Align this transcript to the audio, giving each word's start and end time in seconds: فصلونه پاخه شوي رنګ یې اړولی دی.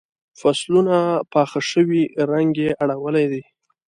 فصلونه 0.39 0.95
پاخه 1.33 1.59
شوي 1.71 2.03
رنګ 2.31 2.51
یې 2.63 2.69
اړولی 2.83 3.25
دی. 3.31 3.43